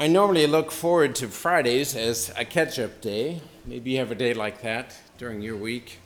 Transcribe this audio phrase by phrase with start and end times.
[0.00, 3.40] I normally look forward to Fridays as a catch up day.
[3.66, 5.98] Maybe you have a day like that during your week.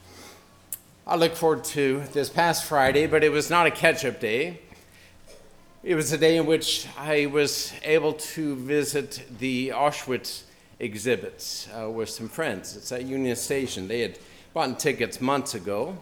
[1.06, 4.60] I look forward to this past Friday, but it was not a catch up day.
[5.82, 10.44] It was a day in which I was able to visit the Auschwitz
[10.78, 12.74] exhibits uh, with some friends.
[12.78, 13.88] It's at Union Station.
[13.88, 14.18] They had
[14.54, 15.98] bought tickets months ago,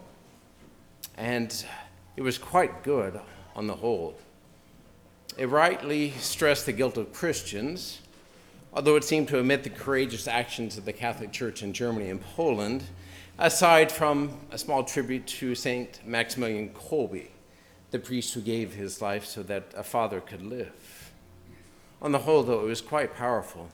[1.16, 1.64] and
[2.14, 3.18] it was quite good
[3.56, 4.16] on the whole.
[5.40, 8.02] It rightly stressed the guilt of Christians,
[8.74, 12.20] although it seemed to omit the courageous actions of the Catholic Church in Germany and
[12.20, 12.84] Poland,
[13.38, 16.06] aside from a small tribute to St.
[16.06, 17.28] Maximilian Kolbe,
[17.90, 21.10] the priest who gave his life so that a father could live.
[22.02, 23.70] On the whole, though, it was quite powerful.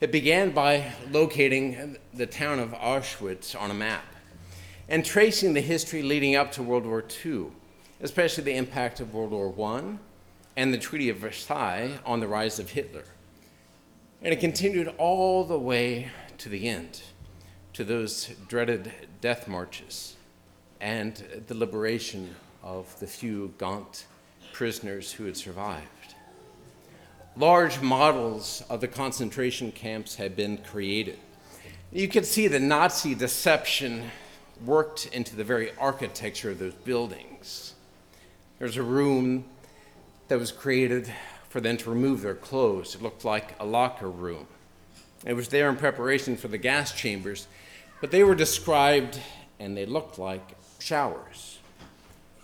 [0.00, 4.06] It began by locating the town of Auschwitz on a map
[4.88, 7.48] and tracing the history leading up to World War II,
[8.00, 9.98] especially the impact of World War I
[10.56, 13.04] and the Treaty of Versailles on the rise of Hitler.
[14.22, 17.02] And it continued all the way to the end,
[17.72, 20.16] to those dreaded death marches
[20.80, 24.06] and the liberation of the few gaunt
[24.52, 26.14] prisoners who had survived.
[27.36, 31.18] Large models of the concentration camps had been created.
[31.92, 34.10] You could see the Nazi deception
[34.64, 37.74] worked into the very architecture of those buildings.
[38.58, 39.44] There's a room
[40.30, 41.12] that was created
[41.48, 42.94] for them to remove their clothes.
[42.94, 44.46] It looked like a locker room.
[45.26, 47.48] It was there in preparation for the gas chambers,
[48.00, 49.18] but they were described
[49.58, 51.58] and they looked like showers.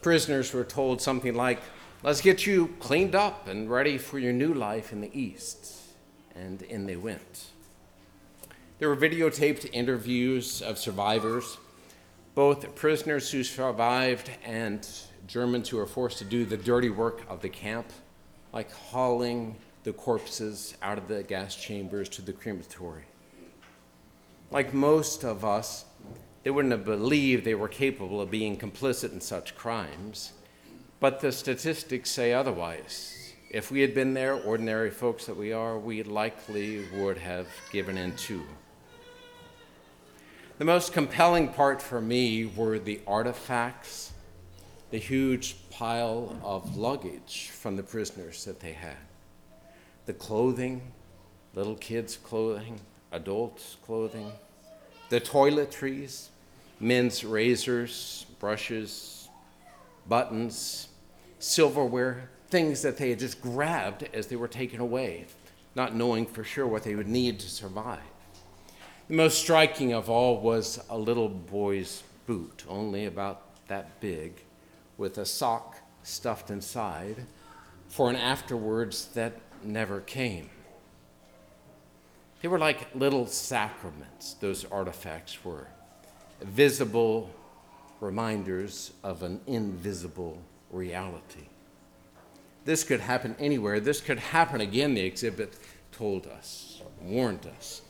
[0.02, 1.60] Prisoners were told something like,
[2.02, 5.72] Let's get you cleaned up and ready for your new life in the East.
[6.34, 7.46] And in they went.
[8.80, 11.56] There were videotaped interviews of survivors,
[12.34, 14.86] both prisoners who survived and
[15.26, 17.86] Germans who were forced to do the dirty work of the camp,
[18.52, 23.04] like hauling the corpses out of the gas chambers to the crematory.
[24.50, 25.84] Like most of us,
[26.42, 30.32] they wouldn't have believed they were capable of being complicit in such crimes,
[31.00, 33.32] but the statistics say otherwise.
[33.50, 37.96] If we had been there, ordinary folks that we are, we likely would have given
[37.96, 38.42] in too.
[40.58, 44.12] The most compelling part for me were the artifacts
[44.90, 48.96] the huge pile of luggage from the prisoners that they had
[50.06, 50.80] the clothing,
[51.54, 52.78] little kids' clothing,
[53.10, 54.30] adults' clothing,
[55.08, 56.28] the toiletries,
[56.78, 59.28] men's razors, brushes,
[60.08, 60.88] buttons,
[61.40, 65.26] silverware, things that they had just grabbed as they were taken away,
[65.74, 67.98] not knowing for sure what they would need to survive.
[69.08, 74.42] The most striking of all was a little boy's boot, only about that big,
[74.96, 77.26] with a sock stuffed inside
[77.88, 80.50] for an afterwards that never came.
[82.42, 85.66] They were like little sacraments, those artifacts were,
[86.42, 87.30] visible
[88.00, 90.38] reminders of an invisible
[90.70, 91.48] reality.
[92.64, 93.80] This could happen anywhere.
[93.80, 95.56] This could happen again, the exhibit
[95.92, 97.80] told us, warned us.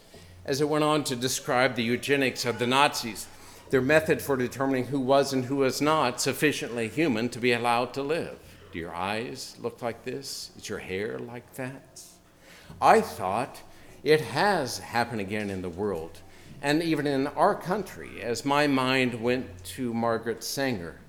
[0.44, 3.26] As it went on to describe the eugenics of the Nazis,
[3.70, 7.92] their method for determining who was and who was not sufficiently human to be allowed
[7.94, 8.38] to live.
[8.72, 10.50] Do your eyes look like this?
[10.56, 12.00] Is your hair like that?
[12.80, 13.60] I thought
[14.04, 16.20] it has happened again in the world,
[16.62, 21.00] and even in our country, as my mind went to Margaret Sanger,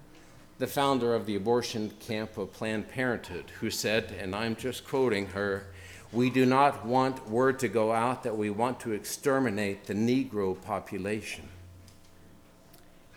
[0.58, 5.28] the founder of the abortion camp of Planned Parenthood, who said, and I'm just quoting
[5.28, 5.68] her,
[6.12, 10.60] we do not want word to go out that we want to exterminate the Negro
[10.60, 11.50] population.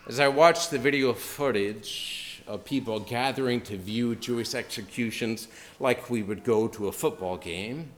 [0.08, 5.46] As I watched the video footage of people gathering to view Jewish executions
[5.78, 7.90] like we would go to a football game,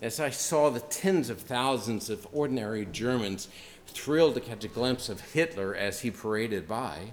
[0.00, 3.48] as I saw the tens of thousands of ordinary Germans
[3.88, 7.12] thrilled to catch a glimpse of Hitler as he paraded by,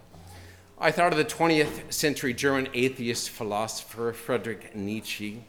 [0.80, 5.46] I thought of the 20th century German atheist philosopher Friedrich Nietzsche,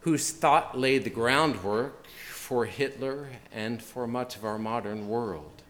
[0.00, 5.61] whose thought laid the groundwork for Hitler and for much of our modern world.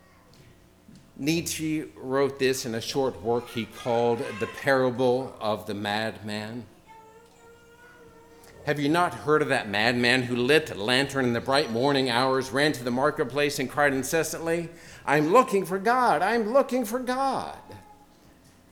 [1.16, 6.64] Nietzsche wrote this in a short work he called The Parable of the Madman.
[8.64, 12.08] Have you not heard of that madman who lit a lantern in the bright morning
[12.08, 14.68] hours, ran to the marketplace, and cried incessantly,
[15.04, 17.58] I'm looking for God, I'm looking for God?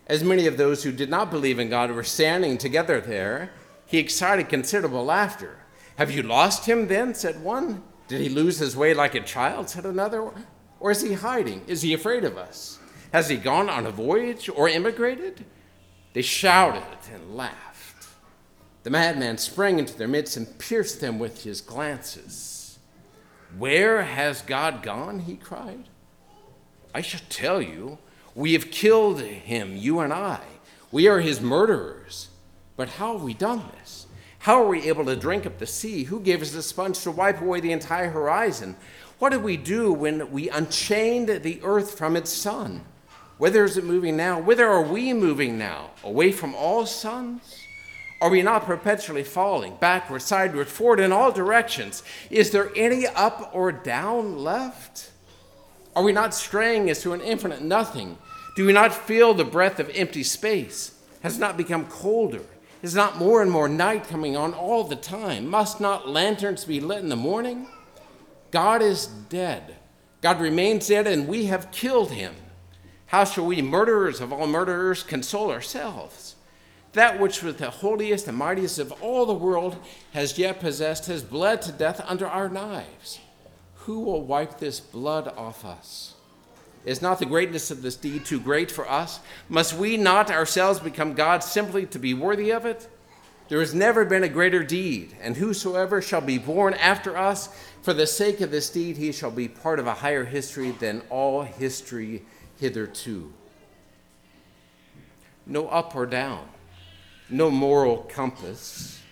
[0.07, 3.51] As many of those who did not believe in God were standing together there,
[3.85, 5.59] he excited considerable laughter.
[5.97, 7.15] Have you lost him then?
[7.15, 7.83] said one.
[8.07, 9.69] Did he lose his way like a child?
[9.69, 10.31] said another.
[10.81, 11.63] Or is he hiding?
[11.67, 12.79] Is he afraid of us?
[13.13, 15.45] Has he gone on a voyage or immigrated?
[16.15, 16.83] They shouted
[17.13, 18.09] and laughed.
[18.83, 22.79] The madman sprang into their midst and pierced them with his glances.
[23.59, 25.21] Where has God gone?
[25.21, 25.89] He cried.
[26.95, 27.99] I shall tell you,
[28.35, 30.41] we have killed him, you and I.
[30.91, 32.29] We are his murderers.
[32.77, 34.07] But how have we done this?
[34.39, 36.05] How are we able to drink up the sea?
[36.05, 38.77] Who gave us the sponge to wipe away the entire horizon?
[39.21, 42.87] What did we do when we unchained the earth from its sun?
[43.37, 44.41] Whither is it moving now?
[44.41, 45.91] Whither are we moving now?
[46.03, 47.43] Away from all suns?
[48.23, 52.03] Are we not perpetually falling backward, sideward, forward, in all directions?
[52.31, 55.11] Is there any up or down left?
[55.95, 58.17] Are we not straying as to an infinite nothing?
[58.57, 60.99] Do we not feel the breath of empty space?
[61.23, 62.47] Has not become colder?
[62.81, 65.47] Is not more and more night coming on all the time?
[65.47, 67.67] Must not lanterns be lit in the morning?
[68.51, 69.77] God is dead.
[70.21, 72.35] God remains dead, and we have killed him.
[73.07, 76.37] How shall we, murderers of all murderers, console ourselves?
[76.93, 79.77] That which was the holiest and mightiest of all the world
[80.13, 83.21] has yet possessed has bled to death under our knives.
[83.85, 86.15] Who will wipe this blood off us?
[86.85, 89.21] Is not the greatness of this deed too great for us?
[89.49, 92.89] Must we not ourselves become gods simply to be worthy of it?
[93.51, 97.49] There has never been a greater deed, and whosoever shall be born after us,
[97.83, 101.03] for the sake of this deed, he shall be part of a higher history than
[101.11, 102.23] all history
[102.61, 103.33] hitherto.
[105.47, 106.47] No up or down,
[107.29, 109.03] no moral compass,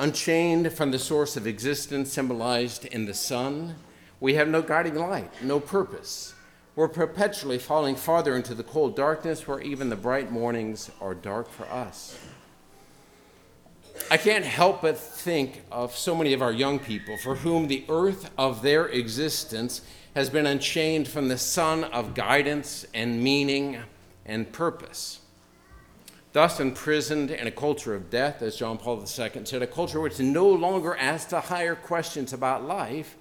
[0.00, 3.76] unchained from the source of existence symbolized in the sun,
[4.18, 6.34] we have no guiding light, no purpose.
[6.74, 11.48] We're perpetually falling farther into the cold darkness where even the bright mornings are dark
[11.48, 12.18] for us.
[14.10, 17.84] I can't help but think of so many of our young people for whom the
[17.88, 19.80] earth of their existence
[20.14, 23.78] has been unchained from the sun of guidance and meaning
[24.26, 25.20] and purpose.
[26.32, 29.06] Thus, imprisoned in a culture of death, as John Paul II
[29.44, 33.16] said, a culture which no longer asks the higher questions about life,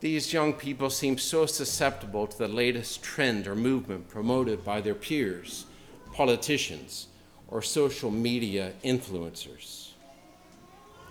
[0.00, 4.94] these young people seem so susceptible to the latest trend or movement promoted by their
[4.94, 5.64] peers,
[6.12, 7.08] politicians,
[7.48, 9.85] or social media influencers.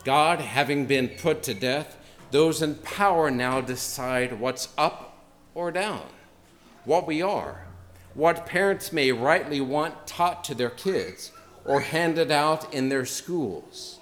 [0.06, 1.98] God having been put to death,
[2.30, 5.18] those in power now decide what's up
[5.56, 6.06] or down,
[6.86, 7.66] what we are,
[8.14, 11.32] what parents may rightly want taught to their kids
[11.66, 14.00] or handed out in their schools.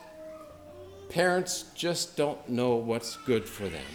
[1.10, 3.86] Parents just don't know what's good for them.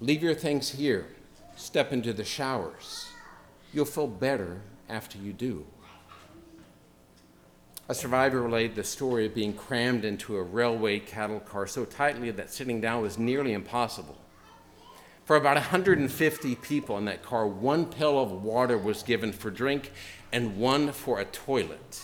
[0.00, 1.08] Leave your things here,
[1.56, 3.06] step into the showers.
[3.72, 5.66] You'll feel better after you do.
[7.86, 12.30] A survivor relayed the story of being crammed into a railway cattle car so tightly
[12.30, 14.16] that sitting down was nearly impossible.
[15.26, 19.92] For about 150 people in that car, one pail of water was given for drink
[20.32, 22.02] and one for a toilet.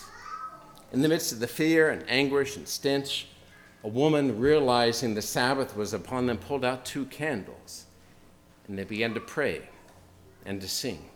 [0.93, 3.29] In the midst of the fear and anguish and stench,
[3.83, 7.87] a woman, realizing the Sabbath was upon them, pulled out two candles
[8.69, 9.69] and they began to pray
[10.45, 11.10] and to sing.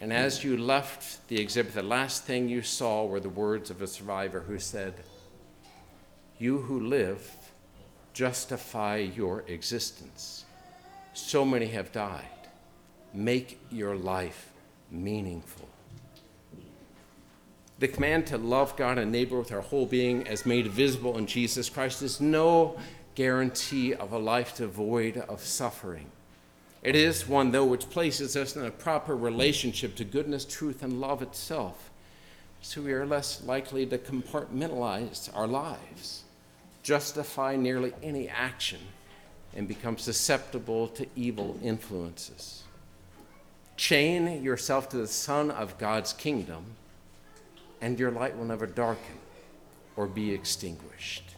[0.00, 3.82] And as you left the exhibit, the last thing you saw were the words of
[3.82, 4.94] a survivor who said,
[6.38, 7.34] You who live
[8.12, 10.44] justify your existence.
[11.14, 12.24] So many have died.
[13.12, 14.52] Make your life
[14.90, 15.68] meaningful.
[17.80, 21.26] The command to love God and neighbor with our whole being, as made visible in
[21.26, 22.76] Jesus Christ, is no
[23.14, 26.10] guarantee of a life devoid of suffering.
[26.82, 31.00] It is one, though, which places us in a proper relationship to goodness, truth, and
[31.00, 31.90] love itself.
[32.60, 36.24] So we are less likely to compartmentalize our lives,
[36.82, 38.80] justify nearly any action,
[39.54, 42.62] and become susceptible to evil influences.
[43.76, 46.64] Chain yourself to the Son of God's kingdom,
[47.80, 49.18] and your light will never darken
[49.96, 51.34] or be extinguished.